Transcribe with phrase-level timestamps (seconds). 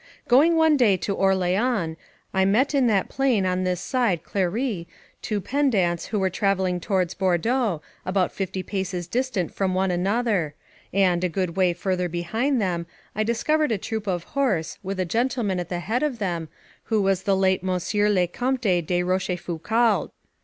[0.27, 1.95] Going one day to Orleans,
[2.33, 4.87] I met in that plain on this side Clery,
[5.21, 10.55] two pedants who were travelling towards Bordeaux, about fifty paces distant from one another;
[10.91, 15.05] and, a good way further behind them, I discovered a troop of horse, with a
[15.05, 16.49] gentleman at the head of them,
[16.85, 20.09] who was the late Monsieur le Comte de la Rochefoucauld.